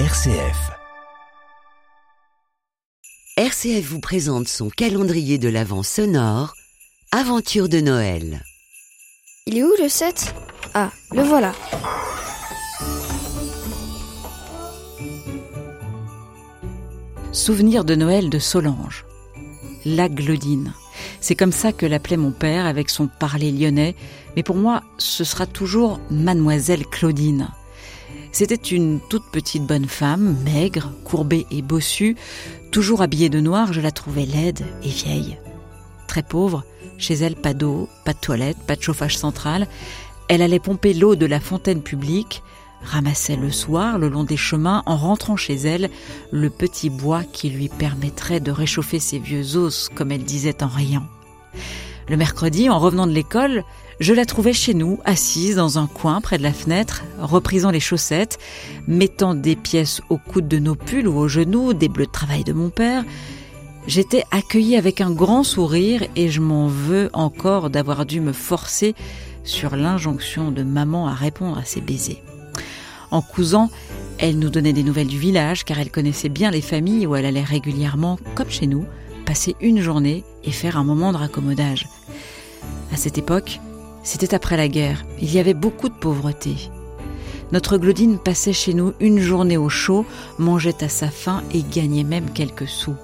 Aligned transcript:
RCF. 0.00 0.72
RCF 3.36 3.86
vous 3.86 4.00
présente 4.00 4.48
son 4.48 4.68
calendrier 4.68 5.38
de 5.38 5.48
l'Avent 5.48 5.84
sonore, 5.84 6.54
Aventure 7.12 7.68
de 7.68 7.78
Noël. 7.78 8.42
Il 9.46 9.56
est 9.56 9.62
où 9.62 9.72
le 9.80 9.88
7 9.88 10.34
Ah, 10.74 10.90
le 11.12 11.22
voilà. 11.22 11.52
Souvenir 17.30 17.84
de 17.84 17.94
Noël 17.94 18.30
de 18.30 18.40
Solange. 18.40 19.06
La 19.84 20.08
Glodine. 20.08 20.72
C'est 21.20 21.36
comme 21.36 21.52
ça 21.52 21.72
que 21.72 21.86
l'appelait 21.86 22.16
mon 22.16 22.32
père 22.32 22.66
avec 22.66 22.90
son 22.90 23.06
parler 23.06 23.52
lyonnais, 23.52 23.94
mais 24.34 24.42
pour 24.42 24.56
moi, 24.56 24.82
ce 24.98 25.22
sera 25.22 25.46
toujours 25.46 26.00
Mademoiselle 26.10 26.84
Claudine. 26.84 27.48
C'était 28.34 28.56
une 28.56 28.98
toute 28.98 29.30
petite 29.30 29.62
bonne 29.62 29.86
femme, 29.86 30.36
maigre, 30.44 30.90
courbée 31.04 31.46
et 31.52 31.62
bossue, 31.62 32.16
toujours 32.72 33.00
habillée 33.00 33.28
de 33.28 33.38
noir, 33.38 33.72
je 33.72 33.80
la 33.80 33.92
trouvais 33.92 34.26
laide 34.26 34.66
et 34.82 34.88
vieille. 34.88 35.38
Très 36.08 36.24
pauvre, 36.24 36.64
chez 36.98 37.14
elle 37.14 37.36
pas 37.36 37.54
d'eau, 37.54 37.88
pas 38.04 38.12
de 38.12 38.18
toilette, 38.18 38.56
pas 38.66 38.74
de 38.74 38.82
chauffage 38.82 39.16
central. 39.16 39.68
Elle 40.26 40.42
allait 40.42 40.58
pomper 40.58 40.94
l'eau 40.94 41.14
de 41.14 41.26
la 41.26 41.38
fontaine 41.38 41.80
publique, 41.80 42.42
ramassait 42.82 43.36
le 43.36 43.52
soir, 43.52 44.00
le 44.00 44.08
long 44.08 44.24
des 44.24 44.36
chemins, 44.36 44.82
en 44.84 44.96
rentrant 44.96 45.36
chez 45.36 45.54
elle, 45.54 45.88
le 46.32 46.50
petit 46.50 46.90
bois 46.90 47.22
qui 47.22 47.50
lui 47.50 47.68
permettrait 47.68 48.40
de 48.40 48.50
réchauffer 48.50 48.98
ses 48.98 49.20
vieux 49.20 49.56
os, 49.56 49.88
comme 49.94 50.10
elle 50.10 50.24
disait 50.24 50.60
en 50.64 50.68
riant. 50.68 51.06
Le 52.08 52.16
mercredi, 52.16 52.68
en 52.68 52.80
revenant 52.80 53.06
de 53.06 53.12
l'école, 53.12 53.62
je 54.00 54.12
la 54.12 54.26
trouvais 54.26 54.52
chez 54.52 54.74
nous, 54.74 54.98
assise 55.04 55.56
dans 55.56 55.78
un 55.78 55.86
coin 55.86 56.20
près 56.20 56.38
de 56.38 56.42
la 56.42 56.52
fenêtre, 56.52 57.04
reprisant 57.20 57.70
les 57.70 57.80
chaussettes, 57.80 58.38
mettant 58.88 59.34
des 59.34 59.56
pièces 59.56 60.00
au 60.08 60.18
coude 60.18 60.48
de 60.48 60.58
nos 60.58 60.74
pulls 60.74 61.08
ou 61.08 61.18
aux 61.18 61.28
genoux, 61.28 61.72
des 61.72 61.88
bleus 61.88 62.06
de 62.06 62.12
travail 62.12 62.44
de 62.44 62.52
mon 62.52 62.70
père. 62.70 63.04
J'étais 63.86 64.24
accueillie 64.30 64.76
avec 64.76 65.00
un 65.00 65.10
grand 65.10 65.44
sourire 65.44 66.04
et 66.16 66.30
je 66.30 66.40
m'en 66.40 66.66
veux 66.68 67.10
encore 67.12 67.70
d'avoir 67.70 68.06
dû 68.06 68.20
me 68.20 68.32
forcer 68.32 68.94
sur 69.44 69.76
l'injonction 69.76 70.50
de 70.50 70.62
maman 70.62 71.06
à 71.06 71.12
répondre 71.12 71.58
à 71.58 71.64
ses 71.64 71.82
baisers. 71.82 72.22
En 73.10 73.20
cousant, 73.20 73.70
elle 74.18 74.38
nous 74.38 74.48
donnait 74.48 74.72
des 74.72 74.82
nouvelles 74.82 75.06
du 75.06 75.18
village 75.18 75.64
car 75.64 75.78
elle 75.78 75.90
connaissait 75.90 76.30
bien 76.30 76.50
les 76.50 76.62
familles 76.62 77.06
où 77.06 77.14
elle 77.14 77.26
allait 77.26 77.42
régulièrement, 77.42 78.18
comme 78.34 78.50
chez 78.50 78.66
nous, 78.66 78.86
passer 79.26 79.54
une 79.60 79.80
journée 79.80 80.24
et 80.44 80.50
faire 80.50 80.78
un 80.78 80.84
moment 80.84 81.12
de 81.12 81.18
raccommodage. 81.18 81.86
À 82.92 82.96
cette 82.96 83.18
époque, 83.18 83.60
c'était 84.04 84.34
après 84.34 84.56
la 84.56 84.68
guerre, 84.68 85.04
il 85.20 85.32
y 85.32 85.40
avait 85.40 85.54
beaucoup 85.54 85.88
de 85.88 85.94
pauvreté. 85.94 86.70
Notre 87.52 87.78
Glodine 87.78 88.18
passait 88.18 88.52
chez 88.52 88.74
nous 88.74 88.92
une 89.00 89.18
journée 89.18 89.56
au 89.56 89.68
chaud, 89.68 90.06
mangeait 90.38 90.84
à 90.84 90.88
sa 90.88 91.08
faim 91.08 91.42
et 91.52 91.62
gagnait 91.62 92.04
même 92.04 92.30
quelques 92.30 92.68
sous. 92.68 92.96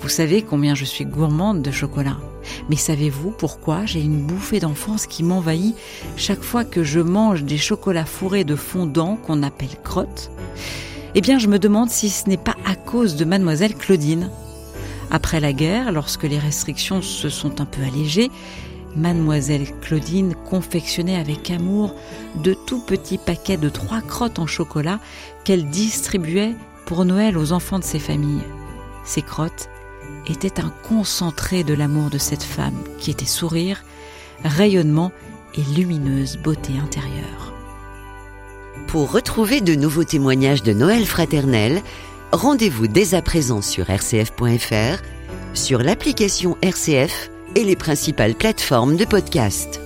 Vous 0.00 0.08
savez 0.08 0.42
combien 0.42 0.74
je 0.74 0.84
suis 0.84 1.04
gourmande 1.04 1.62
de 1.62 1.70
chocolat. 1.70 2.18
Mais 2.68 2.76
savez-vous 2.76 3.30
pourquoi 3.30 3.86
j'ai 3.86 4.00
une 4.00 4.22
bouffée 4.22 4.60
d'enfance 4.60 5.06
qui 5.06 5.22
m'envahit 5.22 5.74
chaque 6.16 6.42
fois 6.42 6.64
que 6.64 6.82
je 6.82 7.00
mange 7.00 7.44
des 7.44 7.58
chocolats 7.58 8.04
fourrés 8.04 8.44
de 8.44 8.56
fondant 8.56 9.16
qu'on 9.16 9.42
appelle 9.42 9.76
crottes? 9.82 10.30
Eh 11.14 11.20
bien, 11.20 11.38
je 11.38 11.48
me 11.48 11.58
demande 11.58 11.90
si 11.90 12.10
ce 12.10 12.28
n'est 12.28 12.36
pas 12.36 12.56
à 12.66 12.74
cause 12.74 13.16
de 13.16 13.24
mademoiselle 13.24 13.74
Claudine. 13.74 14.30
Après 15.10 15.40
la 15.40 15.54
guerre, 15.54 15.90
lorsque 15.90 16.24
les 16.24 16.38
restrictions 16.38 17.00
se 17.00 17.30
sont 17.30 17.60
un 17.60 17.64
peu 17.64 17.82
allégées, 17.82 18.30
mademoiselle 18.96 19.66
Claudine 19.80 20.34
confectionnait 20.34 21.16
avec 21.16 21.50
amour 21.50 21.94
de 22.42 22.54
tout 22.54 22.80
petits 22.80 23.18
paquets 23.18 23.56
de 23.56 23.68
trois 23.68 24.00
crottes 24.00 24.38
en 24.38 24.46
chocolat 24.46 25.00
qu'elle 25.44 25.68
distribuait 25.68 26.54
pour 26.86 27.04
Noël 27.04 27.36
aux 27.36 27.52
enfants 27.52 27.78
de 27.78 27.84
ses 27.84 27.98
familles. 27.98 28.44
Ces 29.04 29.22
crottes 29.22 29.68
étaient 30.26 30.60
un 30.60 30.72
concentré 30.88 31.64
de 31.64 31.74
l'amour 31.74 32.10
de 32.10 32.18
cette 32.18 32.42
femme 32.42 32.82
qui 32.98 33.10
était 33.10 33.24
sourire, 33.24 33.84
rayonnement 34.44 35.12
et 35.54 35.62
lumineuse 35.62 36.36
beauté 36.36 36.74
intérieure. 36.82 37.52
Pour 38.86 39.12
retrouver 39.12 39.60
de 39.60 39.74
nouveaux 39.74 40.04
témoignages 40.04 40.62
de 40.62 40.72
Noël 40.72 41.04
fraternel, 41.04 41.82
rendez-vous 42.32 42.86
dès 42.86 43.14
à 43.14 43.22
présent 43.22 43.60
sur 43.60 43.86
rcf.fr, 43.86 45.02
sur 45.54 45.82
l'application 45.82 46.56
RCF 46.62 47.30
et 47.58 47.64
les 47.64 47.74
principales 47.76 48.36
plateformes 48.36 48.96
de 48.96 49.04
podcast. 49.04 49.80